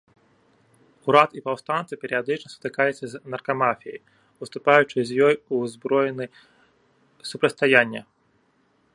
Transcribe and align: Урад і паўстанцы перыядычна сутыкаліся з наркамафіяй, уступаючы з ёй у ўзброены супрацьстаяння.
Урад 1.09 1.33
і 1.39 1.41
паўстанцы 1.47 1.93
перыядычна 2.05 2.49
сутыкаліся 2.53 3.05
з 3.11 3.21
наркамафіяй, 3.33 3.99
уступаючы 4.45 4.97
з 5.09 5.17
ёй 5.27 5.35
у 5.37 5.53
ўзброены 5.65 6.25
супрацьстаяння. 7.33 8.01